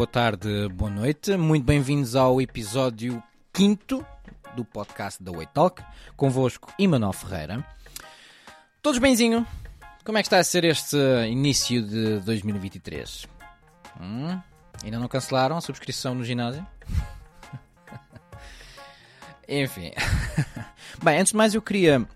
boa 0.00 0.06
tarde, 0.06 0.66
boa 0.70 0.90
noite. 0.90 1.36
Muito 1.36 1.62
bem-vindos 1.62 2.16
ao 2.16 2.40
episódio 2.40 3.22
5 3.52 4.02
do 4.56 4.64
podcast 4.64 5.22
da 5.22 5.30
Way 5.30 5.46
Talk. 5.52 5.84
Convosco, 6.16 6.72
Emanuel 6.78 7.12
Ferreira. 7.12 7.62
Todos 8.80 8.98
benzinho? 8.98 9.46
Como 10.02 10.16
é 10.16 10.22
que 10.22 10.26
está 10.28 10.38
a 10.38 10.42
ser 10.44 10.64
este 10.64 10.96
início 11.28 11.82
de 11.82 12.18
2023? 12.20 13.26
Hum? 14.00 14.40
Ainda 14.82 14.98
não 14.98 15.06
cancelaram 15.06 15.58
a 15.58 15.60
subscrição 15.60 16.14
no 16.14 16.24
ginásio? 16.24 16.66
Enfim. 19.46 19.92
Bem, 21.04 21.18
antes 21.18 21.32
de 21.32 21.36
mais 21.36 21.54
eu 21.54 21.60
queria 21.60 22.08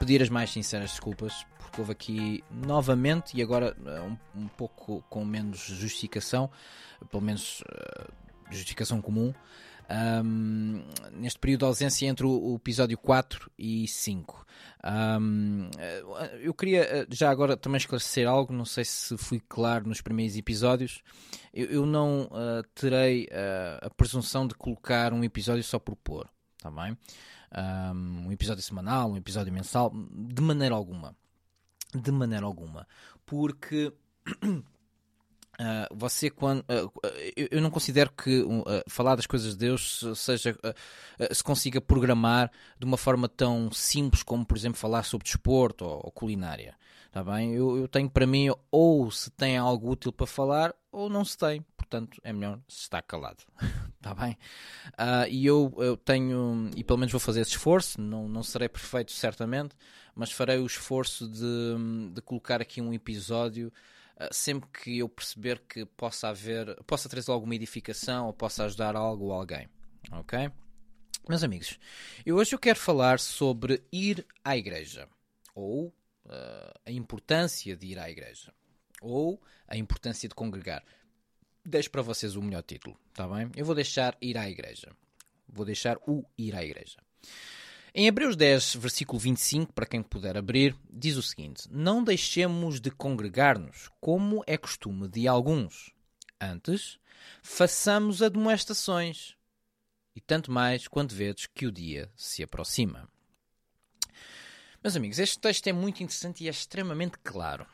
pedir 0.00 0.20
as 0.20 0.28
mais 0.28 0.50
sinceras 0.50 0.90
desculpas 0.90 1.46
porque 1.74 1.80
houve 1.80 1.92
aqui 1.92 2.44
novamente 2.50 3.36
e 3.36 3.42
agora 3.42 3.76
eh, 3.84 4.00
um, 4.00 4.42
um 4.42 4.48
pouco 4.48 5.04
com 5.10 5.24
menos 5.24 5.58
justificação, 5.58 6.48
pelo 7.10 7.22
menos 7.22 7.62
uh, 7.62 8.12
justificação 8.48 9.02
comum, 9.02 9.34
um, 10.24 10.84
neste 11.12 11.38
período 11.38 11.60
de 11.60 11.64
ausência 11.66 12.06
entre 12.06 12.24
o, 12.24 12.52
o 12.52 12.56
episódio 12.56 12.96
4 12.96 13.50
e 13.58 13.88
5. 13.88 14.46
Um, 15.20 15.68
eu 16.40 16.54
queria 16.54 16.82
eh, 16.82 17.06
já 17.10 17.28
agora 17.28 17.56
também 17.56 17.78
esclarecer 17.78 18.28
algo, 18.28 18.52
não 18.52 18.64
sei 18.64 18.84
se 18.84 19.16
fui 19.16 19.40
claro 19.40 19.88
nos 19.88 20.00
primeiros 20.00 20.36
episódios. 20.36 21.02
Eu, 21.52 21.66
eu 21.66 21.86
não 21.86 22.26
uh, 22.26 22.62
terei 22.74 23.24
uh, 23.24 23.86
a 23.86 23.90
presunção 23.90 24.46
de 24.46 24.54
colocar 24.54 25.12
um 25.12 25.24
episódio 25.24 25.64
só 25.64 25.78
por 25.78 25.96
pôr, 25.96 26.28
tá 26.62 26.70
bem? 26.70 26.96
Um 27.94 28.32
episódio 28.32 28.64
semanal, 28.64 29.12
um 29.12 29.16
episódio 29.16 29.52
mensal, 29.52 29.92
de 30.12 30.42
maneira 30.42 30.74
alguma 30.74 31.16
de 31.94 32.12
maneira 32.12 32.46
alguma. 32.46 32.86
Porque 33.24 33.92
uh, 34.42 34.64
você, 35.94 36.30
quando. 36.30 36.60
Uh, 36.60 36.92
eu, 37.36 37.60
não 37.60 37.70
considero 37.70 38.12
que 38.12 38.42
uh, 38.42 38.64
falar 38.88 39.16
das 39.16 39.26
coisas 39.26 39.52
de 39.52 39.58
Deus 39.58 40.04
seja. 40.16 40.56
se 41.32 41.42
consiga 41.42 41.80
programar 41.80 42.50
de 42.78 42.84
uma 42.84 42.96
forma 42.96 43.28
tão 43.28 43.70
simples 43.72 44.22
como, 44.22 44.44
por 44.44 44.56
exemplo, 44.56 44.78
falar 44.78 45.04
sobre 45.04 45.24
desporto 45.24 45.84
ou, 45.84 46.00
ou 46.04 46.12
culinária. 46.12 46.76
Está 47.06 47.22
bem? 47.22 47.54
Eu, 47.54 47.76
eu, 47.76 47.86
tenho 47.86 48.10
para 48.10 48.26
mim, 48.26 48.48
ou 48.72 49.08
se 49.08 49.30
tem 49.30 49.56
algo 49.56 49.92
útil 49.92 50.12
para 50.12 50.26
falar, 50.26 50.74
ou 50.90 51.08
não 51.08 51.24
se 51.24 51.38
tem. 51.38 51.64
Portanto, 51.94 52.20
é 52.24 52.32
melhor 52.32 52.60
se 52.68 52.80
estar 52.80 53.02
calado. 53.02 53.44
Está 53.96 54.14
bem? 54.18 54.36
e 55.30 55.46
eu, 55.46 55.72
eu 55.78 55.96
tenho. 55.96 56.70
E 56.76 56.82
pelo 56.82 56.98
menos 56.98 57.12
vou 57.12 57.20
fazer 57.20 57.40
esse 57.40 57.52
esforço. 57.52 58.00
Não, 58.00 58.28
não 58.28 58.42
serei 58.42 58.68
perfeito, 58.68 59.12
certamente 59.12 59.76
mas 60.14 60.30
farei 60.30 60.58
o 60.58 60.66
esforço 60.66 61.28
de, 61.28 62.12
de 62.12 62.22
colocar 62.22 62.60
aqui 62.60 62.80
um 62.80 62.92
episódio 62.92 63.72
uh, 64.16 64.32
sempre 64.32 64.68
que 64.70 64.98
eu 64.98 65.08
perceber 65.08 65.60
que 65.68 65.84
possa 65.84 66.28
haver, 66.28 66.76
possa 66.84 67.08
trazer 67.08 67.30
alguma 67.30 67.54
edificação 67.54 68.26
ou 68.26 68.32
possa 68.32 68.64
ajudar 68.64 68.94
algo 68.94 69.26
ou 69.26 69.32
alguém. 69.32 69.68
Ok? 70.12 70.50
Meus 71.28 71.42
amigos, 71.42 71.78
eu 72.24 72.36
hoje 72.36 72.54
eu 72.54 72.58
quero 72.58 72.78
falar 72.78 73.18
sobre 73.18 73.82
ir 73.90 74.26
à 74.44 74.56
igreja 74.56 75.08
ou 75.54 75.88
uh, 75.88 76.80
a 76.86 76.92
importância 76.92 77.76
de 77.76 77.86
ir 77.88 77.98
à 77.98 78.10
igreja 78.10 78.52
ou 79.00 79.42
a 79.66 79.76
importância 79.76 80.28
de 80.28 80.34
congregar. 80.34 80.84
Deixo 81.64 81.90
para 81.90 82.02
vocês 82.02 82.36
o 82.36 82.42
melhor 82.42 82.62
título, 82.62 82.94
está 83.08 83.26
bem? 83.26 83.50
Eu 83.56 83.64
vou 83.64 83.74
deixar 83.74 84.16
ir 84.20 84.36
à 84.36 84.48
igreja. 84.48 84.92
Vou 85.48 85.64
deixar 85.64 85.96
o 86.06 86.22
ir 86.36 86.54
à 86.54 86.62
igreja. 86.62 86.98
Em 87.94 88.06
Hebreus 88.06 88.36
10, 88.36 88.74
versículo 88.74 89.18
25, 89.18 89.72
para 89.72 89.86
quem 89.86 90.02
puder 90.02 90.36
abrir, 90.36 90.76
diz 90.90 91.16
o 91.16 91.22
seguinte: 91.22 91.66
Não 91.70 92.04
deixemos 92.04 92.80
de 92.80 92.90
congregar-nos, 92.90 93.88
como 93.98 94.44
é 94.46 94.58
costume 94.58 95.08
de 95.08 95.26
alguns. 95.26 95.94
Antes, 96.38 96.98
façamos 97.42 98.20
admoestações, 98.20 99.34
e 100.14 100.20
tanto 100.20 100.50
mais 100.50 100.86
quando 100.86 101.14
vedes 101.14 101.46
que 101.46 101.66
o 101.66 101.72
dia 101.72 102.10
se 102.14 102.42
aproxima. 102.42 103.08
Meus 104.82 104.96
amigos, 104.96 105.18
este 105.18 105.38
texto 105.38 105.66
é 105.68 105.72
muito 105.72 106.02
interessante 106.02 106.44
e 106.44 106.46
é 106.46 106.50
extremamente 106.50 107.16
claro. 107.24 107.66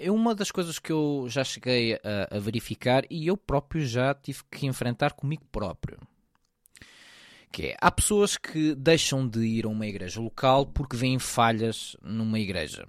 É 0.00 0.10
uma 0.12 0.32
das 0.34 0.52
coisas 0.52 0.78
que 0.78 0.92
eu 0.92 1.26
já 1.28 1.42
cheguei 1.42 1.94
a, 1.94 2.36
a 2.36 2.38
verificar 2.38 3.04
e 3.10 3.26
eu 3.26 3.36
próprio 3.36 3.84
já 3.84 4.14
tive 4.14 4.44
que 4.50 4.64
enfrentar 4.64 5.12
comigo 5.12 5.44
próprio. 5.50 5.98
Que 7.50 7.68
é, 7.68 7.76
há 7.80 7.90
pessoas 7.90 8.36
que 8.36 8.74
deixam 8.76 9.26
de 9.26 9.40
ir 9.40 9.64
a 9.64 9.68
uma 9.68 9.86
igreja 9.86 10.20
local 10.20 10.66
porque 10.66 10.96
veem 10.96 11.18
falhas 11.18 11.96
numa 12.00 12.38
igreja. 12.38 12.86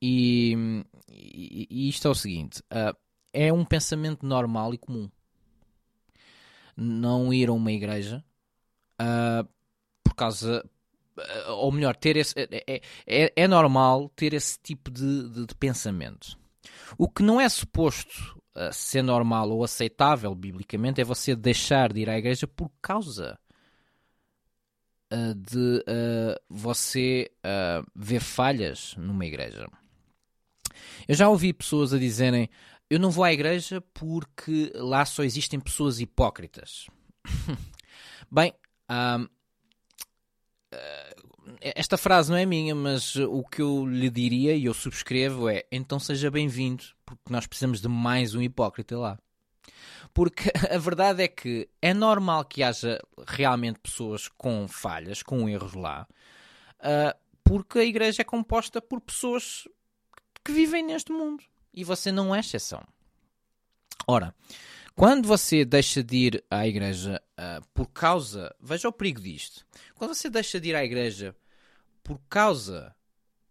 E, 0.00 0.84
e, 1.10 1.66
e 1.68 1.88
isto 1.88 2.08
é 2.08 2.10
o 2.10 2.14
seguinte: 2.14 2.62
uh, 2.72 2.96
é 3.32 3.52
um 3.52 3.64
pensamento 3.64 4.24
normal 4.24 4.72
e 4.72 4.78
comum. 4.78 5.10
Não 6.74 7.34
ir 7.34 7.50
a 7.50 7.52
uma 7.52 7.70
igreja 7.70 8.24
uh, 9.00 9.46
por 10.02 10.14
causa. 10.14 10.64
Uh, 11.48 11.52
ou 11.52 11.72
melhor, 11.72 11.96
ter 11.96 12.16
esse, 12.16 12.34
é, 12.38 12.80
é, 13.06 13.32
é 13.34 13.48
normal 13.48 14.08
ter 14.10 14.34
esse 14.34 14.58
tipo 14.62 14.90
de, 14.90 15.28
de, 15.28 15.46
de 15.46 15.54
pensamento. 15.54 16.38
O 16.98 17.08
que 17.08 17.22
não 17.22 17.40
é 17.40 17.48
suposto 17.48 18.40
ser 18.72 19.00
normal 19.02 19.48
ou 19.50 19.64
aceitável 19.64 20.34
biblicamente 20.34 21.00
é 21.00 21.04
você 21.04 21.34
deixar 21.36 21.92
de 21.92 22.00
ir 22.00 22.10
à 22.10 22.18
igreja 22.18 22.46
por 22.46 22.70
causa 22.82 23.38
uh, 25.12 25.34
de 25.34 25.78
uh, 25.88 26.40
você 26.48 27.30
uh, 27.38 27.86
ver 27.94 28.20
falhas 28.20 28.94
numa 28.96 29.26
igreja. 29.26 29.66
Eu 31.06 31.14
já 31.14 31.28
ouvi 31.28 31.52
pessoas 31.52 31.92
a 31.92 31.98
dizerem: 31.98 32.48
Eu 32.88 32.98
não 32.98 33.10
vou 33.10 33.24
à 33.24 33.32
igreja 33.32 33.80
porque 33.92 34.72
lá 34.74 35.04
só 35.04 35.22
existem 35.24 35.58
pessoas 35.58 36.00
hipócritas. 36.00 36.86
Bem, 38.30 38.54
esta 41.60 41.96
frase 41.96 42.30
não 42.30 42.38
é 42.38 42.46
minha, 42.46 42.74
mas 42.74 43.16
o 43.16 43.42
que 43.42 43.60
eu 43.60 43.86
lhe 43.86 44.08
diria 44.08 44.54
e 44.54 44.64
eu 44.64 44.74
subscrevo 44.74 45.48
é: 45.48 45.64
então 45.70 45.98
seja 45.98 46.30
bem-vindo, 46.30 46.84
porque 47.04 47.22
nós 47.30 47.46
precisamos 47.46 47.80
de 47.80 47.88
mais 47.88 48.34
um 48.34 48.42
hipócrita 48.42 48.98
lá. 48.98 49.18
Porque 50.14 50.50
a 50.70 50.78
verdade 50.78 51.22
é 51.22 51.28
que 51.28 51.68
é 51.80 51.92
normal 51.92 52.44
que 52.44 52.62
haja 52.62 53.00
realmente 53.26 53.78
pessoas 53.80 54.28
com 54.28 54.66
falhas, 54.68 55.22
com 55.22 55.48
erros 55.48 55.74
lá, 55.74 56.06
uh, 56.80 57.18
porque 57.44 57.78
a 57.78 57.84
igreja 57.84 58.22
é 58.22 58.24
composta 58.24 58.80
por 58.80 59.00
pessoas 59.00 59.68
que 60.44 60.52
vivem 60.52 60.84
neste 60.84 61.12
mundo 61.12 61.42
e 61.72 61.84
você 61.84 62.10
não 62.10 62.34
é 62.34 62.40
exceção. 62.40 62.82
Ora, 64.06 64.34
quando 65.00 65.26
você 65.26 65.64
deixa 65.64 66.04
de 66.04 66.14
ir 66.14 66.44
à 66.50 66.68
igreja 66.68 67.22
uh, 67.32 67.66
por 67.72 67.86
causa. 67.86 68.54
Veja 68.60 68.86
o 68.86 68.92
perigo 68.92 69.18
disto. 69.18 69.64
Quando 69.94 70.14
você 70.14 70.28
deixa 70.28 70.60
de 70.60 70.68
ir 70.68 70.76
à 70.76 70.84
igreja 70.84 71.34
por 72.02 72.20
causa 72.28 72.94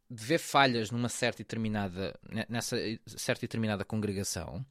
de 0.07 0.23
ver 0.23 0.37
falhas 0.37 0.91
numa 0.91 1.09
certa 1.09 1.39
determinada, 1.39 2.13
nessa 2.47 2.77
certa 3.07 3.41
determinada 3.41 3.83
congregação, 3.83 4.63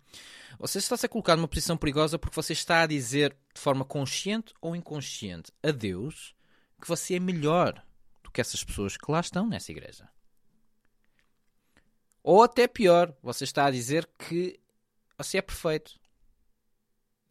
você 0.56 0.78
está-se 0.78 1.04
a 1.04 1.08
colocar 1.08 1.34
numa 1.34 1.48
posição 1.48 1.76
perigosa 1.76 2.16
porque 2.16 2.36
você 2.36 2.52
está 2.52 2.82
a 2.82 2.86
dizer 2.86 3.36
de 3.52 3.60
forma 3.60 3.84
consciente 3.84 4.54
ou 4.60 4.76
inconsciente 4.76 5.50
a 5.60 5.72
Deus 5.72 6.32
que 6.80 6.86
você 6.86 7.16
é 7.16 7.18
melhor 7.18 7.84
do 8.22 8.30
que 8.30 8.40
essas 8.40 8.62
pessoas 8.62 8.96
que 8.96 9.10
lá 9.10 9.18
estão 9.18 9.48
nessa 9.48 9.72
igreja. 9.72 10.08
Ou 12.22 12.40
até 12.40 12.68
pior, 12.68 13.12
você 13.20 13.42
está 13.42 13.64
a 13.64 13.70
dizer 13.72 14.08
que 14.16 14.60
você 15.18 15.38
é 15.38 15.42
perfeito 15.42 15.98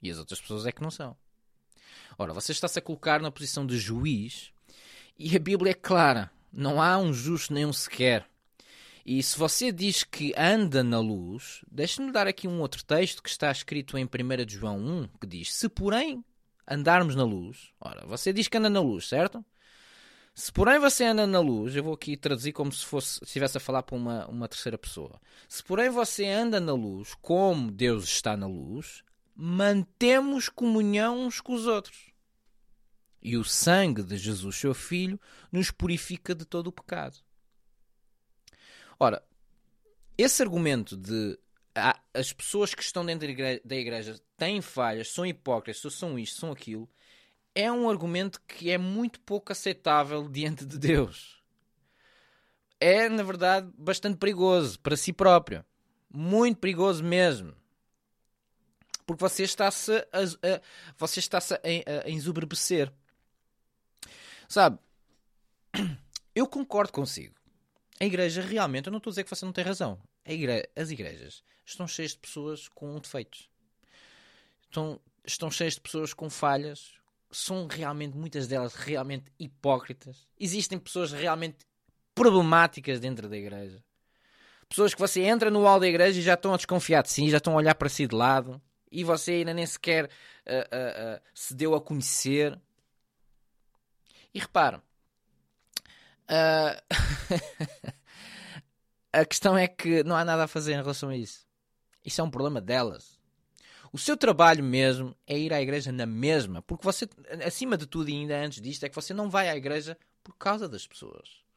e 0.01 0.09
as 0.09 0.17
outras 0.17 0.39
pessoas 0.39 0.65
é 0.65 0.71
que 0.71 0.81
não 0.81 0.91
são. 0.91 1.15
Ora, 2.17 2.33
você 2.33 2.51
está-se 2.51 2.79
a 2.79 2.81
colocar 2.81 3.21
na 3.21 3.31
posição 3.31 3.65
de 3.65 3.77
juiz 3.77 4.51
e 5.17 5.35
a 5.35 5.39
Bíblia 5.39 5.71
é 5.71 5.75
clara 5.75 6.31
não 6.51 6.81
há 6.81 6.97
um 6.97 7.13
justo 7.13 7.53
nem 7.53 7.65
um 7.65 7.73
sequer. 7.73 8.25
E 9.05 9.21
se 9.23 9.37
você 9.37 9.71
diz 9.71 10.03
que 10.03 10.33
anda 10.35 10.83
na 10.83 10.99
luz, 10.99 11.61
deixe-me 11.71 12.11
dar 12.11 12.27
aqui 12.27 12.47
um 12.47 12.59
outro 12.59 12.83
texto 12.83 13.23
que 13.23 13.29
está 13.29 13.51
escrito 13.51 13.97
em 13.97 14.05
1 14.05 14.09
João 14.49 14.77
1, 14.77 15.07
que 15.21 15.27
diz: 15.27 15.53
Se 15.53 15.69
porém 15.69 16.25
andarmos 16.67 17.15
na 17.15 17.23
luz, 17.23 17.71
ora, 17.79 18.05
você 18.05 18.33
diz 18.33 18.47
que 18.47 18.57
anda 18.57 18.69
na 18.69 18.81
luz, 18.81 19.07
certo? 19.07 19.45
Se 20.33 20.51
porém 20.51 20.77
você 20.77 21.05
anda 21.05 21.25
na 21.25 21.39
luz, 21.39 21.75
eu 21.75 21.83
vou 21.83 21.93
aqui 21.93 22.17
traduzir 22.17 22.51
como 22.51 22.71
se 22.71 22.85
fosse 22.85 23.19
se 23.19 23.23
estivesse 23.23 23.57
a 23.57 23.61
falar 23.61 23.81
para 23.81 23.95
uma, 23.95 24.27
uma 24.27 24.47
terceira 24.47 24.77
pessoa. 24.77 25.19
Se 25.47 25.63
porém 25.63 25.89
você 25.89 26.27
anda 26.27 26.59
na 26.59 26.73
luz, 26.73 27.15
como 27.21 27.71
Deus 27.71 28.03
está 28.03 28.35
na 28.35 28.45
luz, 28.45 29.03
mantemos 29.39 30.49
comunhão 30.49 31.19
uns 31.19 31.39
com 31.39 31.53
os 31.53 31.67
outros. 31.67 32.11
E 33.21 33.37
o 33.37 33.43
sangue 33.43 34.01
de 34.01 34.17
Jesus, 34.17 34.55
seu 34.55 34.73
Filho, 34.73 35.19
nos 35.51 35.69
purifica 35.69 36.33
de 36.33 36.43
todo 36.43 36.67
o 36.67 36.71
pecado. 36.71 37.17
Ora, 38.99 39.23
esse 40.17 40.41
argumento 40.41 40.97
de 40.97 41.37
ah, 41.75 42.01
as 42.13 42.33
pessoas 42.33 42.73
que 42.73 42.81
estão 42.81 43.05
dentro 43.05 43.27
da 43.63 43.75
igreja, 43.75 44.19
têm 44.35 44.61
falhas, 44.61 45.09
são 45.09 45.23
hipócritas, 45.23 45.93
são 45.93 46.17
isto, 46.17 46.39
são 46.39 46.51
aquilo, 46.51 46.89
é 47.53 47.71
um 47.71 47.87
argumento 47.87 48.41
que 48.47 48.71
é 48.71 48.77
muito 48.77 49.19
pouco 49.19 49.51
aceitável 49.51 50.27
diante 50.27 50.65
de 50.65 50.79
Deus. 50.79 51.43
É, 52.79 53.07
na 53.09 53.23
verdade, 53.23 53.71
bastante 53.77 54.17
perigoso 54.17 54.79
para 54.79 54.95
si 54.95 55.13
próprio. 55.13 55.63
Muito 56.11 56.59
perigoso 56.59 57.03
mesmo. 57.03 57.55
Porque 59.07 59.21
você 59.21 59.43
está-se 59.43 59.93
a, 59.93 60.19
a, 60.19 60.61
você 60.97 61.21
está-se 61.21 61.53
a, 61.53 61.57
a, 61.57 62.07
a 62.07 62.09
ensoberbecer. 62.09 62.91
Sabe, 64.49 64.77
eu 66.35 66.45
concordo 66.45 66.91
consigo. 66.91 67.33
A 67.99 68.05
igreja 68.05 68.41
realmente, 68.41 68.87
eu 68.87 68.91
não 68.91 68.97
estou 68.97 69.09
a 69.09 69.13
dizer 69.13 69.23
que 69.23 69.29
você 69.29 69.45
não 69.45 69.53
tem 69.53 69.63
razão. 69.63 69.97
Igre... 70.25 70.69
As 70.75 70.91
igrejas 70.91 71.41
estão 71.65 71.87
cheias 71.87 72.11
de 72.11 72.19
pessoas 72.19 72.67
com 72.67 72.99
defeitos. 72.99 73.49
Estão, 74.63 74.99
estão 75.25 75.49
cheias 75.49 75.75
de 75.75 75.81
pessoas 75.81 76.13
com 76.13 76.29
falhas. 76.29 76.91
São 77.31 77.65
realmente, 77.65 78.15
muitas 78.15 78.45
delas, 78.45 78.75
realmente 78.75 79.31
hipócritas. 79.39 80.27
Existem 80.37 80.77
pessoas 80.77 81.13
realmente 81.13 81.65
problemáticas 82.13 82.99
dentro 82.99 83.29
da 83.29 83.37
igreja. 83.37 83.81
Pessoas 84.67 84.93
que 84.93 84.99
você 84.99 85.21
entra 85.21 85.49
no 85.49 85.63
hall 85.63 85.79
da 85.79 85.87
igreja 85.87 86.19
e 86.19 86.23
já 86.23 86.33
estão 86.33 86.53
a 86.53 86.57
desconfiar 86.57 87.03
de 87.03 87.09
si, 87.09 87.29
já 87.29 87.37
estão 87.37 87.53
a 87.53 87.57
olhar 87.57 87.75
para 87.75 87.87
si 87.87 88.05
de 88.05 88.13
lado 88.13 88.61
e 88.91 89.03
você 89.03 89.31
ainda 89.31 89.53
nem 89.53 89.65
sequer 89.65 90.05
uh, 90.05 90.07
uh, 90.07 91.15
uh, 91.15 91.21
se 91.33 91.55
deu 91.55 91.75
a 91.75 91.81
conhecer. 91.81 92.59
E 94.33 94.39
repare, 94.39 94.79
a 99.11 99.25
questão 99.25 99.57
é 99.57 99.67
que 99.67 100.03
não 100.03 100.15
há 100.15 100.23
nada 100.23 100.43
a 100.43 100.47
fazer 100.47 100.73
em 100.73 100.77
relação 100.77 101.09
a 101.09 101.17
isso. 101.17 101.45
Isso 102.05 102.21
é 102.21 102.23
um 102.23 102.29
problema 102.29 102.61
delas. 102.61 103.17
O 103.91 103.97
seu 103.97 104.15
trabalho 104.15 104.63
mesmo 104.63 105.15
é 105.25 105.37
ir 105.37 105.53
à 105.53 105.61
igreja 105.61 105.91
na 105.91 106.05
mesma, 106.05 106.61
porque 106.61 106.83
você, 106.83 107.09
acima 107.45 107.77
de 107.77 107.87
tudo 107.87 108.09
e 108.09 108.13
ainda 108.13 108.37
antes 108.37 108.61
disto, 108.61 108.83
é 108.83 108.89
que 108.89 108.95
você 108.95 109.13
não 109.13 109.29
vai 109.29 109.49
à 109.49 109.55
igreja 109.55 109.97
por 110.23 110.35
causa 110.35 110.67
das 110.67 110.85
pessoas 110.85 111.47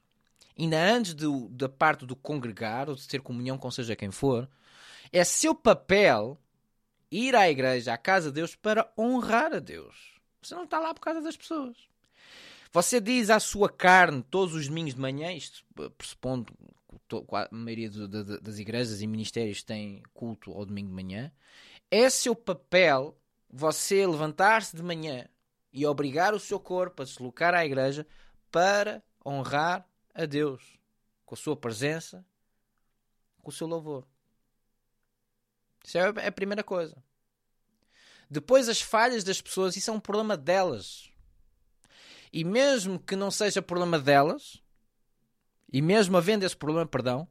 ainda 0.62 0.78
antes 0.78 1.14
do, 1.14 1.48
da 1.48 1.68
parte 1.68 2.04
do 2.04 2.14
congregar 2.14 2.88
ou 2.88 2.94
de 2.94 3.06
ter 3.06 3.20
comunhão 3.20 3.56
com 3.56 3.70
seja 3.70 3.96
quem 3.96 4.10
for, 4.10 4.48
é 5.12 5.24
seu 5.24 5.54
papel 5.54 6.38
ir 7.10 7.34
à 7.34 7.50
igreja, 7.50 7.92
à 7.92 7.98
casa 7.98 8.28
de 8.28 8.34
Deus, 8.34 8.54
para 8.54 8.90
honrar 8.96 9.52
a 9.52 9.58
Deus. 9.58 10.20
Você 10.42 10.54
não 10.54 10.64
está 10.64 10.78
lá 10.78 10.94
por 10.94 11.00
causa 11.00 11.20
das 11.20 11.36
pessoas. 11.36 11.76
Você 12.72 13.00
diz 13.00 13.30
à 13.30 13.40
sua 13.40 13.68
carne 13.68 14.22
todos 14.22 14.54
os 14.54 14.68
domingos 14.68 14.94
de 14.94 15.00
manhã, 15.00 15.32
isto 15.32 15.64
pressupondo 15.98 16.52
que 17.08 17.16
a 17.34 17.48
maioria 17.50 17.90
das 17.90 18.58
igrejas 18.58 19.02
e 19.02 19.06
ministérios 19.06 19.62
têm 19.62 20.02
culto 20.14 20.52
ao 20.52 20.64
domingo 20.64 20.88
de 20.88 20.94
manhã, 20.94 21.32
é 21.90 22.08
seu 22.08 22.36
papel 22.36 23.18
você 23.48 24.06
levantar-se 24.06 24.76
de 24.76 24.82
manhã 24.82 25.28
e 25.72 25.84
obrigar 25.84 26.32
o 26.34 26.38
seu 26.38 26.60
corpo 26.60 27.02
a 27.02 27.04
deslocar 27.04 27.54
à 27.54 27.64
igreja 27.64 28.06
para 28.50 29.02
honrar 29.26 29.84
a 30.14 30.24
Deus 30.24 30.78
com 31.26 31.34
a 31.34 31.38
sua 31.38 31.56
presença, 31.56 32.24
com 33.42 33.50
o 33.50 33.52
seu 33.52 33.66
louvor. 33.66 34.06
Isso 35.84 35.98
é 35.98 36.26
a 36.26 36.32
primeira 36.32 36.62
coisa. 36.62 36.96
Depois, 38.30 38.68
as 38.68 38.80
falhas 38.80 39.24
das 39.24 39.40
pessoas, 39.40 39.76
isso 39.76 39.90
é 39.90 39.94
um 39.94 40.00
problema 40.00 40.36
delas. 40.36 41.10
E 42.32 42.44
mesmo 42.44 42.98
que 42.98 43.16
não 43.16 43.30
seja 43.30 43.60
problema 43.60 43.98
delas, 43.98 44.62
e 45.72 45.82
mesmo 45.82 46.16
havendo 46.16 46.44
esse 46.44 46.56
problema, 46.56 46.86
perdão, 46.86 47.26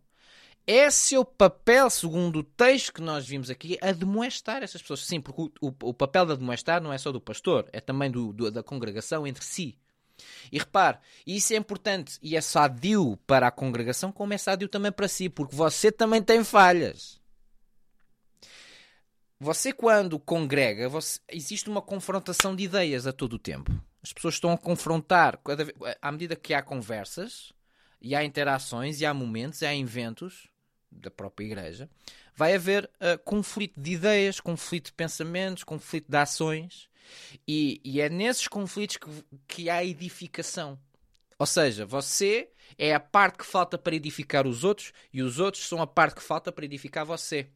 é 0.67 0.89
seu 0.91 1.25
papel, 1.25 1.89
segundo 1.89 2.39
o 2.39 2.43
texto 2.43 2.93
que 2.93 3.01
nós 3.01 3.25
vimos 3.25 3.49
aqui, 3.49 3.77
admoestar 3.81 4.61
essas 4.61 4.81
pessoas. 4.81 5.05
Sim, 5.05 5.21
porque 5.21 5.41
o, 5.41 5.67
o, 5.67 5.89
o 5.89 5.93
papel 5.93 6.25
de 6.25 6.33
admoestar 6.33 6.81
não 6.81 6.93
é 6.93 6.97
só 6.97 7.11
do 7.11 7.21
pastor, 7.21 7.67
é 7.71 7.79
também 7.79 8.11
do, 8.11 8.33
do, 8.33 8.51
da 8.51 8.61
congregação 8.61 9.25
entre 9.25 9.43
si. 9.43 9.77
E 10.51 10.59
repare, 10.59 10.99
isso 11.25 11.53
é 11.53 11.55
importante 11.55 12.19
e 12.21 12.35
é 12.35 12.41
sadio 12.41 13.17
para 13.25 13.47
a 13.47 13.51
congregação, 13.51 14.11
como 14.11 14.33
é 14.33 14.37
sadio 14.37 14.67
também 14.67 14.91
para 14.91 15.07
si, 15.07 15.29
porque 15.29 15.55
você 15.55 15.91
também 15.91 16.21
tem 16.21 16.43
falhas. 16.43 17.18
Você, 19.41 19.71
quando 19.71 20.19
congrega, 20.19 20.89
você, 20.89 21.17
existe 21.29 21.69
uma 21.69 21.81
confrontação 21.81 22.53
de 22.53 22.63
ideias 22.63 23.07
a 23.07 23.13
todo 23.13 23.33
o 23.33 23.39
tempo. 23.39 23.71
As 24.03 24.11
pessoas 24.11 24.33
estão 24.33 24.51
a 24.51 24.57
confrontar, 24.57 25.39
à 26.01 26.11
medida 26.11 26.35
que 26.35 26.53
há 26.53 26.61
conversas, 26.61 27.53
e 28.01 28.13
há 28.13 28.23
interações, 28.23 28.99
e 28.99 29.05
há 29.05 29.13
momentos, 29.13 29.61
e 29.61 29.65
há 29.65 29.73
eventos 29.73 30.49
da 30.91 31.09
própria 31.09 31.45
igreja, 31.45 31.89
vai 32.35 32.53
haver 32.53 32.85
uh, 32.85 33.17
conflito 33.23 33.79
de 33.79 33.93
ideias, 33.93 34.41
conflito 34.41 34.87
de 34.87 34.93
pensamentos, 34.93 35.63
conflito 35.63 36.09
de 36.09 36.17
ações. 36.17 36.89
E, 37.47 37.79
e 37.83 38.01
é 38.01 38.09
nesses 38.09 38.47
conflitos 38.47 38.97
que, 38.97 39.09
que 39.47 39.69
há 39.69 39.83
edificação. 39.85 40.77
Ou 41.37 41.45
seja, 41.45 41.85
você 41.85 42.49
é 42.77 42.93
a 42.93 42.99
parte 42.99 43.37
que 43.37 43.45
falta 43.45 43.77
para 43.77 43.95
edificar 43.95 44.45
os 44.45 44.65
outros 44.65 44.91
e 45.13 45.21
os 45.21 45.39
outros 45.39 45.65
são 45.65 45.81
a 45.81 45.87
parte 45.87 46.15
que 46.15 46.23
falta 46.23 46.51
para 46.51 46.65
edificar 46.65 47.05
você. 47.05 47.47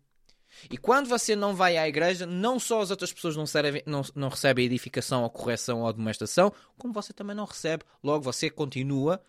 E 0.70 0.78
quando 0.78 1.08
você 1.08 1.36
não 1.36 1.56
vai 1.56 1.78
à 1.78 1.88
igreja, 1.88 2.26
não 2.26 2.60
só 2.60 2.82
as 2.82 2.92
outras 2.92 3.12
pessoas 3.12 3.36
não, 3.36 3.46
servem, 3.46 3.84
não, 3.86 4.02
não 4.16 4.30
recebem 4.30 4.66
edificação 4.66 5.24
ou 5.24 5.30
correção 5.30 5.82
ou 5.82 5.94
demonstração, 5.94 6.54
como 6.78 6.94
você 6.94 7.14
também 7.14 7.36
não 7.36 7.46
recebe. 7.46 7.84
Logo, 8.04 8.24
você 8.24 8.50
continua 8.50 9.22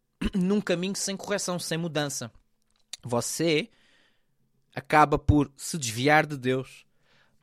num 0.34 0.60
caminho 0.60 0.96
sem 0.96 1.16
correção, 1.16 1.58
sem 1.58 1.78
mudança. 1.78 2.30
Você 3.02 3.70
acaba 4.74 5.18
por 5.18 5.50
se 5.56 5.76
desviar 5.78 6.26
de 6.26 6.36
Deus, 6.36 6.86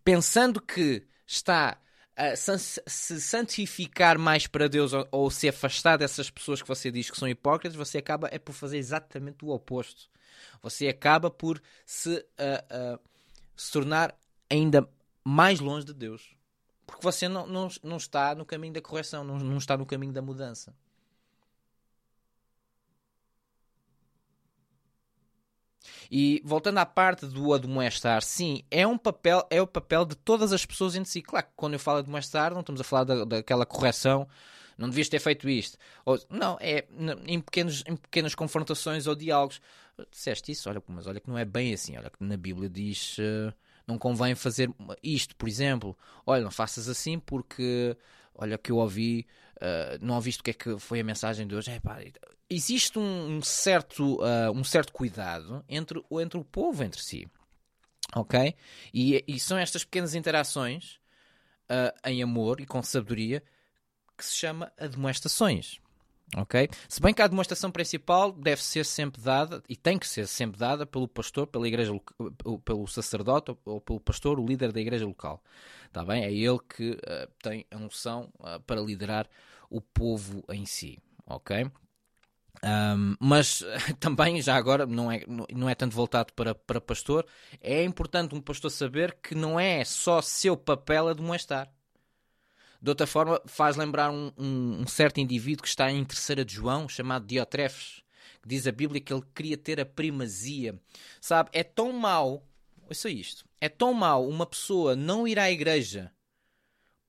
pensando 0.04 0.62
que 0.62 1.06
está 1.26 1.78
se 2.86 3.22
santificar 3.22 4.18
mais 4.18 4.46
para 4.46 4.68
Deus 4.68 4.92
ou, 4.92 5.08
ou, 5.12 5.32
se 5.32 5.48
afastar 5.48 5.98
dessas 5.98 6.30
pessoas 6.30 6.62
que 6.62 6.68
você 6.68 6.92
diz 6.92 7.10
que 7.10 7.18
são 7.18 7.30
hipócritas, 7.30 7.78
você 7.78 7.98
acaba 8.00 8.28
é 8.32 8.38
por 8.38 8.54
fazer 8.54 8.78
exatamente 8.78 9.46
o 9.46 9.50
oposto. 9.50 10.10
Você 10.62 10.88
acaba 10.88 11.30
por 11.30 11.62
se, 11.86 12.10
uh, 12.10 12.96
uh, 12.96 13.00
se 13.60 13.72
tornar 13.74 14.18
ainda 14.50 14.90
mais 15.22 15.60
longe 15.60 15.86
de 15.86 15.94
Deus. 15.94 16.34
Porque 16.88 17.04
você 17.04 17.28
não, 17.28 17.46
não, 17.46 17.68
não 17.84 17.98
está 17.98 18.34
no 18.34 18.46
caminho 18.46 18.74
da 18.74 18.82
correção, 18.82 19.24
não, 19.24 19.38
não 19.38 19.58
está 19.58 19.76
no 19.78 19.86
caminho 19.86 20.14
da 20.14 20.22
mudança. 20.22 20.74
E 26.10 26.42
voltando 26.46 26.78
à 26.78 26.86
parte 26.86 27.26
do 27.26 27.54
admoestar, 27.54 28.24
sim, 28.24 28.64
é 28.72 28.88
um 28.88 28.98
papel, 28.98 29.46
é 29.50 29.62
o 29.62 29.68
papel 29.68 30.06
de 30.06 30.16
todas 30.16 30.54
as 30.54 30.66
pessoas 30.66 30.96
entre 30.96 31.10
si. 31.12 31.22
Claro 31.22 31.46
que 31.46 31.52
quando 31.56 31.74
eu 31.74 31.80
falo 31.80 32.00
admoestar, 32.00 32.54
não 32.54 32.62
estamos 32.62 32.80
a 32.80 32.84
falar 32.86 33.04
da, 33.04 33.26
daquela 33.26 33.66
correção, 33.66 34.26
não 34.80 34.90
devias 34.90 35.10
ter 35.10 35.20
feito 35.20 35.50
isto. 35.50 35.78
Ou, 36.06 36.18
não, 36.30 36.58
é 36.62 36.88
em, 37.28 37.42
pequenos, 37.42 37.84
em 37.86 37.98
pequenas 37.98 38.34
confrontações 38.34 39.08
ou 39.08 39.14
diálogos. 39.14 39.62
Disseste 40.10 40.54
isso, 40.54 40.70
olha, 40.70 40.82
mas 40.88 41.06
olha 41.06 41.20
que 41.20 41.30
não 41.30 41.38
é 41.38 41.44
bem 41.44 41.74
assim. 41.74 41.98
Olha 41.98 42.10
que 42.10 42.24
na 42.24 42.38
Bíblia 42.38 42.70
diz. 42.70 43.18
Uh, 43.18 43.54
não 43.86 43.98
convém 43.98 44.36
fazer 44.36 44.72
isto, 45.04 45.36
por 45.36 45.50
exemplo. 45.50 45.98
Olha, 46.26 46.44
não 46.44 46.52
faças 46.52 46.88
assim 46.88 47.20
porque, 47.20 47.98
olha, 48.34 48.58
que 48.58 48.72
eu 48.72 48.78
ouvi, 48.78 49.28
uh, 49.58 50.00
não 50.00 50.16
ouviste 50.16 50.40
o 50.40 50.44
que 50.44 50.52
é 50.52 50.54
que 50.54 50.80
foi 50.80 51.02
a 51.02 51.04
mensagem 51.04 51.46
de 51.46 51.56
hoje. 51.56 51.72
É, 51.72 51.80
pá, 51.82 52.00
existe 52.50 52.98
um, 52.98 53.38
um 53.38 53.42
certo, 53.42 54.16
uh, 54.22 54.52
um 54.56 54.64
certo 54.64 54.94
cuidado 54.94 55.62
entre, 55.68 56.02
entre 56.12 56.40
o 56.40 56.46
povo 56.46 56.84
entre 56.84 57.02
si. 57.02 57.28
Ok? 58.16 58.56
E, 58.94 59.24
e 59.28 59.40
são 59.40 59.58
estas 59.58 59.84
pequenas 59.84 60.16
interações 60.16 60.98
em 62.04 62.24
amor 62.24 62.60
e 62.60 62.66
com 62.66 62.82
sabedoria 62.82 63.44
que 64.20 64.26
se 64.26 64.36
chama 64.36 64.72
admoestações. 64.78 65.80
Ok? 66.36 66.70
Se 66.88 67.02
bem 67.02 67.14
que 67.14 67.22
a 67.22 67.28
demonstração 67.28 67.72
principal 67.72 68.32
deve 68.32 68.64
ser 68.64 68.86
sempre 68.86 69.20
dada 69.20 69.64
e 69.68 69.76
tem 69.76 69.98
que 69.98 70.08
ser 70.08 70.28
sempre 70.28 70.60
dada 70.60 70.86
pelo 70.86 71.08
pastor, 71.08 71.48
pela 71.48 71.68
igreja, 71.68 71.92
pelo 72.64 72.88
sacerdote 72.88 73.56
ou 73.66 73.82
pelo 73.82 74.00
pastor, 74.00 74.40
o 74.40 74.46
líder 74.46 74.72
da 74.72 74.80
igreja 74.80 75.06
local. 75.06 75.44
Está 75.88 76.06
bem? 76.06 76.24
É 76.24 76.32
ele 76.32 76.60
que 76.60 76.92
uh, 76.92 77.32
tem 77.42 77.66
a 77.72 77.78
unção 77.78 78.32
uh, 78.40 78.60
para 78.62 78.80
liderar 78.80 79.28
o 79.70 79.82
povo 79.82 80.44
em 80.50 80.66
si. 80.66 81.00
Ok? 81.26 81.66
Um, 82.64 83.16
mas 83.20 83.64
também, 84.00 84.42
já 84.42 84.56
agora, 84.56 84.86
não 84.86 85.12
é, 85.12 85.24
não 85.28 85.70
é 85.70 85.74
tanto 85.74 85.96
voltado 85.96 86.34
para, 86.34 86.54
para 86.54 86.82
pastor, 86.82 87.26
é 87.62 87.84
importante 87.84 88.36
um 88.36 88.42
pastor 88.42 88.70
saber 88.70 89.18
que 89.22 89.34
não 89.34 89.60
é 89.60 89.84
só 89.84 90.22
seu 90.22 90.56
papel 90.58 91.08
a 91.08 91.14
demonstrar. 91.14 91.72
De 92.82 92.90
outra 92.90 93.06
forma, 93.06 93.42
faz 93.46 93.76
lembrar 93.76 94.10
um, 94.10 94.32
um, 94.38 94.82
um 94.82 94.88
certo 94.88 95.20
indivíduo 95.20 95.64
que 95.64 95.70
está 95.70 95.92
em 95.92 96.04
terceira 96.06 96.46
de 96.46 96.54
João, 96.54 96.88
chamado 96.88 97.26
Diotrefes, 97.26 98.02
que 98.42 98.48
diz 98.48 98.66
a 98.66 98.72
Bíblia 98.72 99.02
que 99.02 99.12
ele 99.14 99.24
queria 99.36 99.58
ter 99.58 99.80
a 99.80 99.86
primazia. 99.86 100.80
Sabe, 101.20 101.50
é 101.54 101.64
tão 101.64 101.92
mau, 101.92 102.48
ouça 102.88 103.10
isto, 103.10 103.46
é 103.60 103.68
tão 103.68 103.94
mau 103.94 104.28
uma 104.28 104.46
pessoa 104.46 104.96
não 104.96 105.28
ir 105.28 105.38
à 105.38 105.52
igreja 105.52 106.12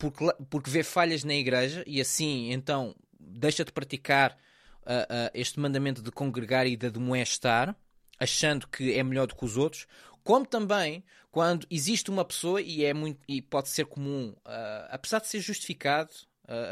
porque, 0.00 0.24
porque 0.48 0.70
vê 0.70 0.82
falhas 0.82 1.22
na 1.22 1.34
igreja 1.34 1.84
e 1.86 2.00
assim, 2.00 2.50
então, 2.50 2.96
deixa 3.20 3.64
de 3.64 3.70
praticar 3.70 4.32
uh, 4.32 5.04
uh, 5.04 5.30
este 5.34 5.60
mandamento 5.60 6.02
de 6.02 6.10
congregar 6.10 6.66
e 6.66 6.74
de 6.74 6.86
admoestar, 6.86 7.76
achando 8.18 8.66
que 8.66 8.94
é 8.94 9.02
melhor 9.02 9.26
do 9.26 9.36
que 9.36 9.44
os 9.44 9.58
outros, 9.58 9.86
como 10.24 10.46
também 10.46 11.04
quando 11.30 11.66
existe 11.70 12.10
uma 12.10 12.24
pessoa 12.24 12.60
e 12.60 12.84
é 12.84 12.92
muito 12.92 13.20
e 13.28 13.40
pode 13.40 13.68
ser 13.68 13.86
comum, 13.86 14.34
uh, 14.38 14.86
apesar 14.90 15.20
de 15.20 15.28
ser 15.28 15.40
justificado, 15.40 16.12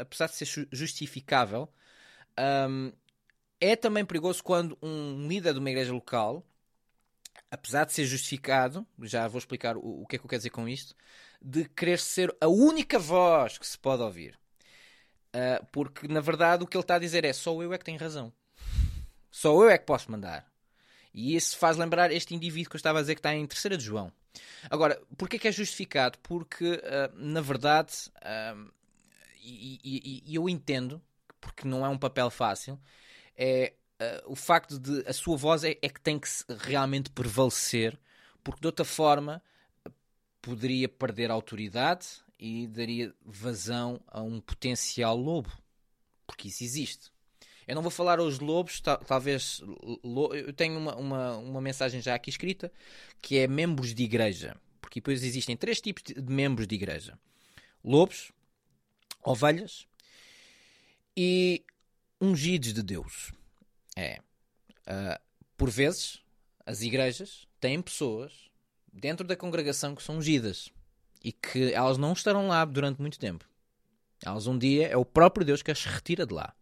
apesar 0.01 0.27
de 0.27 0.35
ser 0.35 0.67
justificável, 0.71 1.69
um, 2.69 2.91
é 3.59 3.75
também 3.75 4.05
perigoso 4.05 4.43
quando 4.43 4.77
um 4.81 5.27
líder 5.27 5.53
de 5.53 5.59
uma 5.59 5.69
igreja 5.69 5.93
local, 5.93 6.45
apesar 7.51 7.85
de 7.85 7.93
ser 7.93 8.05
justificado, 8.05 8.85
já 9.01 9.27
vou 9.27 9.39
explicar 9.39 9.77
o, 9.77 10.01
o 10.01 10.05
que 10.07 10.15
é 10.15 10.19
que 10.19 10.25
eu 10.25 10.29
quero 10.29 10.39
dizer 10.39 10.49
com 10.49 10.67
isto, 10.67 10.95
de 11.41 11.67
querer 11.69 11.99
ser 11.99 12.35
a 12.39 12.47
única 12.47 12.99
voz 12.99 13.57
que 13.57 13.67
se 13.67 13.77
pode 13.77 14.01
ouvir. 14.01 14.37
Uh, 15.29 15.63
porque, 15.71 16.07
na 16.07 16.21
verdade, 16.21 16.63
o 16.63 16.67
que 16.67 16.75
ele 16.75 16.83
está 16.83 16.95
a 16.95 16.99
dizer 16.99 17.23
é 17.23 17.33
só 17.33 17.61
eu 17.61 17.73
é 17.73 17.77
que 17.77 17.85
tenho 17.85 17.99
razão. 17.99 18.33
Só 19.29 19.53
eu 19.61 19.69
é 19.69 19.77
que 19.77 19.85
posso 19.85 20.11
mandar. 20.11 20.48
E 21.19 21.35
isso 21.35 21.57
faz 21.57 21.75
lembrar 21.75 22.13
este 22.13 22.33
indivíduo 22.33 22.69
que 22.69 22.77
eu 22.77 22.79
estava 22.79 22.99
a 22.99 23.01
dizer 23.01 23.13
que 23.13 23.19
está 23.19 23.35
em 23.35 23.45
terceira 23.45 23.75
de 23.75 23.83
João. 23.83 24.09
Agora, 24.69 25.01
porquê 25.17 25.37
que 25.37 25.49
é 25.49 25.51
justificado? 25.51 26.17
Porque, 26.19 26.75
uh, 26.75 27.13
na 27.13 27.41
verdade, 27.41 27.91
uh, 28.19 28.71
e, 29.41 29.81
e, 29.83 30.23
e, 30.25 30.35
eu 30.35 30.47
entendo, 30.47 31.01
porque 31.41 31.67
não 31.67 31.85
é 31.85 31.89
um 31.89 31.97
papel 31.97 32.29
fácil, 32.29 32.79
é 33.35 33.73
uh, 34.01 34.31
o 34.31 34.35
facto 34.35 34.79
de 34.79 35.03
a 35.05 35.11
sua 35.11 35.35
voz 35.35 35.65
é, 35.65 35.77
é, 35.81 35.89
que 35.89 35.99
tem 35.99 36.17
que 36.17 36.29
realmente 36.59 37.09
prevalecer, 37.09 37.99
porque 38.41 38.61
de 38.61 38.67
outra 38.67 38.85
forma 38.85 39.43
poderia 40.41 40.87
perder 40.87 41.31
autoridade 41.31 42.07
e 42.39 42.65
daria 42.65 43.13
vazão 43.25 43.99
a 44.07 44.21
um 44.21 44.39
potencial 44.39 45.17
lobo, 45.17 45.51
porque 46.25 46.47
isso 46.47 46.63
existe. 46.63 47.11
Eu 47.69 47.75
não 47.75 47.83
vou 47.83 47.91
falar 47.91 48.17
aos 48.17 48.39
lobos, 48.39 48.81
talvez. 48.81 49.61
Eu 50.33 50.51
tenho 50.53 50.75
uma, 50.75 50.95
uma, 50.95 51.37
uma 51.37 51.61
mensagem 51.61 52.01
já 52.01 52.15
aqui 52.15 52.31
escrita 52.31 52.71
que 53.21 53.37
é 53.37 53.47
membros 53.47 53.93
de 53.93 54.01
igreja. 54.01 54.57
Porque 54.81 54.99
depois 54.99 55.23
existem 55.23 55.55
três 55.55 55.79
tipos 55.79 56.01
de 56.01 56.19
membros 56.19 56.65
de 56.65 56.73
igreja: 56.73 57.15
lobos, 57.83 58.31
ovelhas 59.23 59.85
e 61.15 61.63
ungidos 62.19 62.73
de 62.73 62.81
Deus. 62.81 63.31
É. 63.95 64.19
Uh, 64.87 65.21
por 65.55 65.69
vezes, 65.69 66.23
as 66.65 66.81
igrejas 66.81 67.47
têm 67.59 67.79
pessoas 67.83 68.49
dentro 68.91 69.27
da 69.27 69.35
congregação 69.35 69.93
que 69.93 70.01
são 70.01 70.17
ungidas 70.17 70.71
e 71.23 71.31
que 71.31 71.71
elas 71.71 71.99
não 71.99 72.13
estarão 72.13 72.47
lá 72.47 72.65
durante 72.65 72.99
muito 72.99 73.19
tempo. 73.19 73.45
Elas 74.25 74.47
um 74.47 74.57
dia 74.57 74.87
é 74.87 74.97
o 74.97 75.05
próprio 75.05 75.45
Deus 75.45 75.61
que 75.61 75.69
as 75.69 75.85
retira 75.85 76.25
de 76.25 76.33
lá 76.33 76.55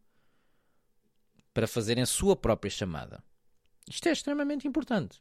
para 1.58 1.68
fazerem 1.68 2.04
a 2.04 2.06
sua 2.06 2.36
própria 2.36 2.70
chamada. 2.70 3.24
Isto 3.90 4.10
é 4.10 4.12
extremamente 4.12 4.68
importante. 4.68 5.20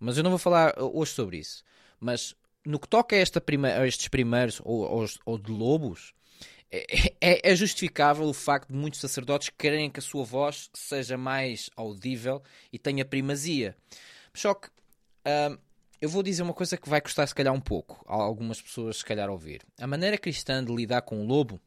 Mas 0.00 0.16
eu 0.16 0.22
não 0.22 0.30
vou 0.30 0.38
falar 0.38 0.72
hoje 0.78 1.12
sobre 1.12 1.36
isso. 1.36 1.62
Mas 2.00 2.34
no 2.64 2.80
que 2.80 2.88
toca 2.88 3.14
a, 3.14 3.40
prima, 3.42 3.68
a 3.68 3.86
estes 3.86 4.08
primeiros, 4.08 4.58
ou, 4.64 4.90
ou, 4.90 5.06
ou 5.26 5.36
de 5.36 5.52
lobos, 5.52 6.14
é, 6.70 7.12
é, 7.20 7.50
é, 7.52 7.54
justificável 7.54 8.24
o 8.24 8.32
facto 8.32 8.70
de 8.70 8.74
muitos 8.74 9.00
sacerdotes 9.00 9.50
quererem 9.50 9.90
que 9.90 10.00
a 10.00 10.02
sua 10.02 10.24
voz 10.24 10.70
seja 10.72 11.18
mais 11.18 11.68
audível 11.76 12.42
e 12.72 12.78
tenha 12.78 13.04
primazia. 13.04 13.76
Só 14.32 14.54
que 14.54 14.70
eu 16.00 16.08
vou 16.08 16.22
dizer 16.22 16.42
uma 16.42 16.54
coisa 16.54 16.78
que 16.78 16.88
vai 16.88 17.02
custar 17.02 17.28
se 17.28 17.34
calhar 17.34 17.52
um 17.52 17.60
pouco 17.60 18.02
a 18.08 18.14
algumas 18.14 18.62
pessoas 18.62 18.96
se 18.96 19.04
calhar 19.04 19.28
ouvir. 19.28 19.60
A 19.78 19.86
maneira 19.86 20.16
cristã 20.16 20.64
de 20.64 20.74
lidar 20.74 21.02
com 21.02 21.20
o 21.20 21.26
lobo 21.26 21.60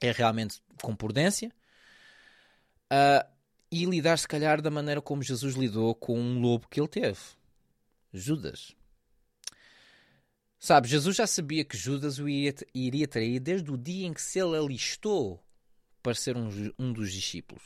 é 0.00 0.10
realmente 0.12 0.62
com 0.80 0.96
prudência 0.96 1.52
uh, 2.92 3.26
e 3.70 3.84
lidar 3.84 4.18
se 4.18 4.28
calhar 4.28 4.60
da 4.60 4.70
maneira 4.70 5.00
como 5.00 5.22
Jesus 5.22 5.54
lidou 5.54 5.94
com 5.94 6.18
um 6.18 6.40
lobo 6.40 6.68
que 6.68 6.80
ele 6.80 6.88
teve. 6.88 7.18
Judas. 8.12 8.74
Sabe, 10.58 10.88
Jesus 10.88 11.16
já 11.16 11.26
sabia 11.26 11.64
que 11.64 11.76
Judas 11.76 12.18
o 12.18 12.28
iria, 12.28 12.54
iria 12.74 13.06
trair 13.06 13.38
desde 13.40 13.70
o 13.70 13.76
dia 13.76 14.06
em 14.06 14.14
que 14.14 14.22
se 14.22 14.38
ele 14.38 14.56
alistou 14.56 15.42
para 16.02 16.14
ser 16.14 16.36
um, 16.36 16.48
um 16.78 16.92
dos 16.92 17.12
discípulos. 17.12 17.62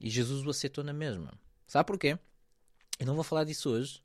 E 0.00 0.10
Jesus 0.10 0.44
o 0.44 0.50
aceitou 0.50 0.82
na 0.82 0.92
mesma. 0.92 1.32
Sabe 1.66 1.86
porquê? 1.86 2.18
Eu 2.98 3.06
não 3.06 3.14
vou 3.14 3.24
falar 3.24 3.44
disso 3.44 3.70
hoje, 3.70 4.02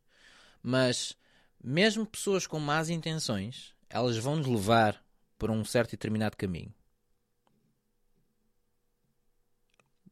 mas 0.61 1.17
mesmo 1.63 2.05
pessoas 2.05 2.45
com 2.45 2.59
más 2.59 2.89
intenções, 2.89 3.73
elas 3.89 4.17
vão 4.17 4.35
nos 4.35 4.47
levar 4.47 5.03
para 5.37 5.51
um 5.51 5.65
certo 5.65 5.89
e 5.89 5.97
determinado 5.97 6.37
caminho. 6.37 6.73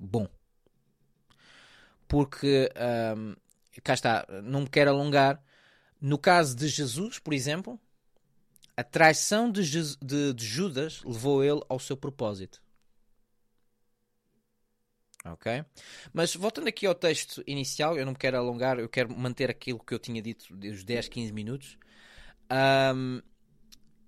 Bom. 0.03 0.27
Porque, 2.07 2.69
hum, 3.17 3.35
cá 3.83 3.93
está, 3.93 4.27
não 4.43 4.61
me 4.61 4.69
quero 4.69 4.91
alongar, 4.91 5.41
no 5.99 6.17
caso 6.17 6.55
de 6.55 6.67
Jesus, 6.67 7.19
por 7.19 7.33
exemplo, 7.33 7.79
a 8.75 8.83
traição 8.83 9.49
de, 9.49 9.63
de, 10.01 10.33
de 10.33 10.45
Judas 10.45 11.01
levou 11.05 11.41
ele 11.43 11.61
ao 11.69 11.79
seu 11.79 11.95
propósito. 11.95 12.61
Ok? 15.25 15.63
Mas 16.11 16.35
voltando 16.35 16.67
aqui 16.67 16.85
ao 16.85 16.93
texto 16.93 17.41
inicial, 17.47 17.97
eu 17.97 18.05
não 18.05 18.11
me 18.11 18.17
quero 18.17 18.37
alongar, 18.37 18.77
eu 18.77 18.89
quero 18.89 19.17
manter 19.17 19.49
aquilo 19.49 19.79
que 19.79 19.93
eu 19.93 19.99
tinha 19.99 20.21
dito 20.21 20.53
dos 20.53 20.83
10, 20.83 21.07
15 21.07 21.31
minutos. 21.31 21.77
Um, 22.51 23.21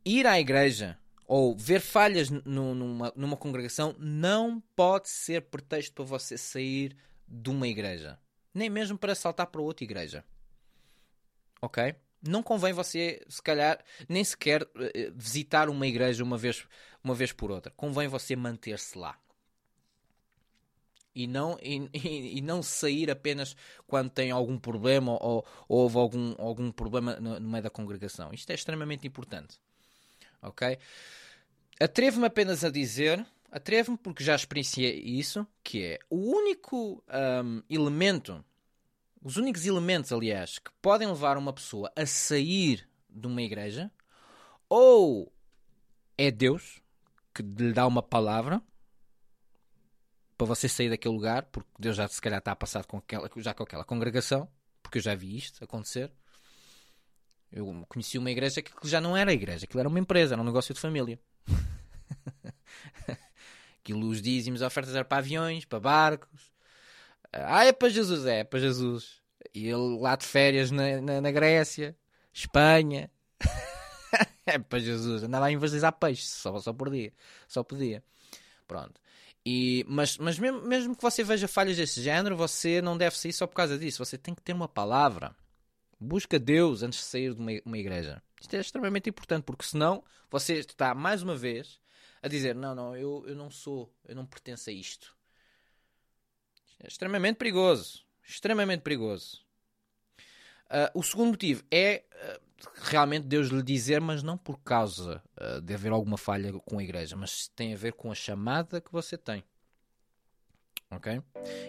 ir 0.03 0.27
à 0.27 0.37
igreja 0.37 0.99
ou 1.27 1.55
ver 1.57 1.79
falhas 1.79 2.29
numa, 2.29 3.11
numa 3.15 3.37
congregação 3.37 3.95
não 3.97 4.61
pode 4.75 5.09
ser 5.09 5.41
pretexto 5.43 5.93
para 5.93 6.05
você 6.05 6.37
sair 6.37 6.95
de 7.27 7.49
uma 7.49 7.67
igreja, 7.67 8.19
nem 8.53 8.69
mesmo 8.69 8.97
para 8.97 9.15
saltar 9.15 9.47
para 9.47 9.61
outra 9.61 9.83
igreja 9.83 10.23
ok? 11.65 11.95
Não 12.21 12.41
convém 12.41 12.73
você, 12.73 13.21
se 13.27 13.41
calhar, 13.41 13.83
nem 14.09 14.23
sequer 14.23 14.67
eh, 14.77 15.11
visitar 15.13 15.69
uma 15.69 15.85
igreja 15.85 16.23
uma 16.23 16.37
vez, 16.37 16.65
uma 17.03 17.13
vez 17.13 17.31
por 17.31 17.51
outra. 17.51 17.71
Convém 17.75 18.07
você 18.07 18.35
manter-se 18.35 18.97
lá. 18.97 19.19
E 21.13 21.27
não, 21.27 21.57
e, 21.61 21.89
e, 22.37 22.41
não 22.41 22.61
sair 22.61 23.09
apenas 23.09 23.55
quando 23.87 24.09
tem 24.09 24.31
algum 24.31 24.57
problema 24.57 25.13
ou, 25.13 25.45
ou 25.67 25.83
houve 25.83 25.97
algum, 25.97 26.35
algum 26.37 26.71
problema 26.71 27.15
no, 27.21 27.39
no 27.39 27.49
meio 27.49 27.63
da 27.63 27.69
congregação. 27.69 28.33
Isto 28.33 28.49
é 28.49 28.55
extremamente 28.55 29.07
importante. 29.07 29.57
Ok? 30.47 30.77
Atrevo-me 31.79 32.27
apenas 32.27 32.63
a 32.63 32.69
dizer, 32.69 33.25
atrevo-me 33.51 33.97
porque 33.97 34.23
já 34.23 34.35
experienciei 34.35 34.99
isso, 34.99 35.45
que 35.63 35.83
é 35.83 35.99
o 36.09 36.15
único 36.15 37.03
um, 37.43 37.61
elemento 37.69 38.43
os 39.25 39.37
únicos 39.37 39.65
elementos, 39.65 40.11
aliás, 40.13 40.59
que 40.59 40.69
podem 40.79 41.07
levar 41.07 41.35
uma 41.35 41.51
pessoa 41.51 41.91
a 41.95 42.05
sair 42.05 42.87
de 43.09 43.25
uma 43.25 43.41
igreja, 43.41 43.91
ou 44.69 45.33
é 46.15 46.29
Deus 46.29 46.79
que 47.33 47.41
lhe 47.41 47.73
dá 47.73 47.87
uma 47.87 48.03
palavra 48.03 48.61
para 50.37 50.45
você 50.45 50.69
sair 50.69 50.91
daquele 50.91 51.15
lugar, 51.15 51.41
porque 51.45 51.69
Deus 51.79 51.95
já 51.95 52.07
se 52.07 52.21
calhar 52.21 52.37
está 52.37 52.51
a 52.51 52.55
passar 52.55 52.85
com 52.85 52.97
aquela, 52.97 53.27
já 53.37 53.51
com 53.55 53.63
aquela 53.63 53.83
congregação, 53.83 54.47
porque 54.83 54.99
eu 54.99 55.01
já 55.01 55.15
vi 55.15 55.35
isto 55.35 55.63
acontecer. 55.63 56.11
Eu 57.51 57.85
conheci 57.87 58.17
uma 58.17 58.31
igreja 58.31 58.61
que 58.61 58.87
já 58.87 58.99
não 58.99 59.15
era 59.15 59.31
igreja, 59.31 59.65
aquilo 59.65 59.79
era 59.79 59.89
uma 59.89 59.99
empresa, 59.99 60.35
era 60.35 60.41
um 60.41 60.45
negócio 60.45 60.73
de 60.73 60.79
família. 60.79 61.19
aquilo, 63.79 64.07
os 64.07 64.21
dízimos, 64.21 64.61
ofertas 64.61 64.95
eram 64.95 65.05
para 65.05 65.19
aviões, 65.19 65.63
para 65.63 65.79
barcos, 65.79 66.55
ah, 67.43 67.65
é 67.65 67.73
para 67.73 67.89
Jesus, 67.89 68.25
é, 68.25 68.39
é 68.39 68.43
para 68.43 68.59
Jesus. 68.59 69.21
E 69.53 69.67
ele 69.67 69.99
lá 69.99 70.15
de 70.15 70.25
férias 70.25 70.71
na, 70.71 71.01
na, 71.01 71.21
na 71.21 71.31
Grécia, 71.31 71.95
Espanha. 72.33 73.09
é 74.45 74.57
para 74.57 74.79
Jesus. 74.79 75.23
Andava 75.23 75.47
a 75.47 75.51
evangelizar 75.51 75.91
peixe, 75.93 76.25
só, 76.25 76.57
só 76.59 76.71
por 76.71 76.89
dia. 76.89 77.11
Só 77.47 77.63
podia. 77.63 78.03
Pronto. 78.67 78.99
E, 79.45 79.85
mas 79.87 80.17
mas 80.17 80.39
mesmo, 80.39 80.61
mesmo 80.61 80.95
que 80.95 81.01
você 81.01 81.23
veja 81.23 81.47
falhas 81.47 81.77
desse 81.77 82.01
género, 82.01 82.35
você 82.35 82.81
não 82.81 82.97
deve 82.97 83.17
sair 83.17 83.33
só 83.33 83.45
por 83.45 83.55
causa 83.55 83.77
disso. 83.77 84.03
Você 84.03 84.17
tem 84.17 84.33
que 84.33 84.41
ter 84.41 84.53
uma 84.53 84.67
palavra. 84.67 85.35
Busca 86.05 86.39
Deus 86.39 86.83
antes 86.83 86.99
de 86.99 87.05
sair 87.05 87.33
de 87.33 87.39
uma, 87.39 87.51
uma 87.65 87.77
igreja. 87.77 88.21
Isto 88.39 88.55
é 88.55 88.59
extremamente 88.59 89.09
importante, 89.09 89.43
porque 89.43 89.65
senão 89.65 90.03
você 90.29 90.59
está 90.59 90.93
mais 90.93 91.23
uma 91.23 91.35
vez 91.35 91.79
a 92.21 92.27
dizer: 92.27 92.55
Não, 92.55 92.75
não, 92.75 92.95
eu, 92.95 93.23
eu 93.27 93.35
não 93.35 93.49
sou, 93.49 93.91
eu 94.07 94.15
não 94.15 94.25
pertenço 94.25 94.69
a 94.69 94.73
isto. 94.73 95.15
É 96.79 96.87
extremamente 96.87 97.37
perigoso. 97.37 98.05
Extremamente 98.23 98.81
perigoso. 98.81 99.43
Uh, 100.65 100.99
o 100.99 101.03
segundo 101.03 101.29
motivo 101.29 101.63
é 101.69 102.03
uh, 102.11 102.41
realmente 102.75 103.27
Deus 103.27 103.49
lhe 103.49 103.61
dizer, 103.61 104.01
mas 104.01 104.23
não 104.23 104.37
por 104.37 104.59
causa 104.59 105.21
uh, 105.39 105.61
de 105.61 105.73
haver 105.73 105.91
alguma 105.91 106.17
falha 106.17 106.51
com 106.53 106.79
a 106.79 106.83
igreja, 106.83 107.15
mas 107.15 107.47
tem 107.49 107.73
a 107.73 107.77
ver 107.77 107.93
com 107.93 108.11
a 108.11 108.15
chamada 108.15 108.81
que 108.81 108.91
você 108.91 109.17
tem. 109.17 109.43
Ok? 110.89 111.21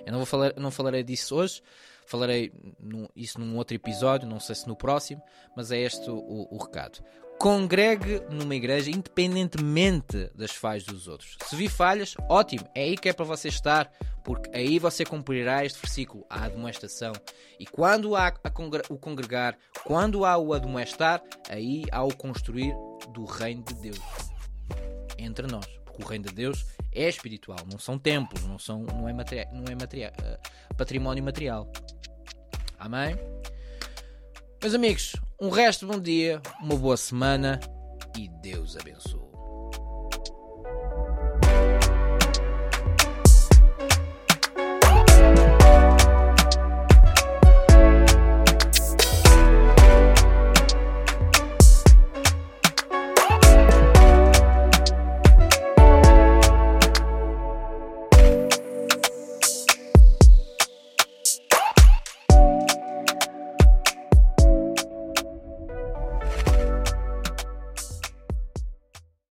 Eu 0.07 0.13
não, 0.13 0.19
vou 0.19 0.27
falar, 0.27 0.55
não 0.57 0.71
falarei 0.71 1.03
disso 1.03 1.35
hoje, 1.35 1.63
falarei 2.07 2.53
no, 2.79 3.09
isso 3.15 3.41
num 3.41 3.57
outro 3.57 3.75
episódio, 3.75 4.29
não 4.29 4.41
sei 4.41 4.55
se 4.55 4.67
no 4.67 4.77
próximo, 4.77 5.23
mas 5.57 5.71
é 5.71 5.79
este 5.79 6.11
o, 6.11 6.49
o 6.51 6.57
recado 6.57 7.01
congregue 7.39 8.23
numa 8.31 8.55
igreja 8.55 8.91
independentemente 8.91 10.31
das 10.35 10.53
falhas 10.53 10.85
dos 10.85 11.07
outros. 11.09 11.37
Se 11.45 11.57
vi 11.57 11.69
falhas, 11.69 12.15
ótimo, 12.29 12.67
é 12.75 12.83
aí 12.83 12.97
que 12.97 13.09
é 13.09 13.13
para 13.13 13.25
você 13.25 13.49
estar, 13.49 13.91
porque 14.25 14.51
aí 14.57 14.79
você 14.79 15.05
cumprirá 15.05 15.65
este 15.65 15.79
versículo, 15.81 16.25
a 16.29 16.45
admoestação. 16.45 17.13
E 17.59 17.67
quando 17.67 18.17
há 18.17 18.33
o 18.89 18.99
congregar, 18.99 19.57
quando 19.85 20.25
há 20.25 20.37
o 20.37 20.53
admoestar, 20.53 21.23
aí 21.49 21.85
há 21.93 22.03
o 22.03 22.15
construir 22.15 22.75
do 23.13 23.25
reino 23.25 23.63
de 23.63 23.75
Deus 23.75 24.01
entre 25.19 25.47
nós. 25.47 25.67
Porque 25.97 26.03
o 26.03 26.07
reino 26.07 26.27
de 26.27 26.35
Deus 26.35 26.67
é 26.93 27.09
espiritual, 27.09 27.59
não 27.71 27.79
são 27.79 27.99
templos, 27.99 28.45
não, 28.45 28.59
são, 28.59 28.83
não 28.83 29.09
é, 29.09 29.15
materia, 29.15 29.49
não 29.51 29.65
é 29.65 29.75
materia, 29.75 30.13
uh, 30.21 30.75
património 30.77 31.25
material. 31.25 31.73
Amém? 32.79 33.17
Meus 34.61 34.75
amigos, 34.75 35.17
um 35.41 35.49
resto 35.49 35.87
de 35.87 35.93
bom 35.93 36.01
dia, 36.01 36.43
uma 36.61 36.77
boa 36.77 36.97
semana 36.97 37.59
e 38.17 38.29
Deus 38.29 38.77
abençoe. 38.77 39.26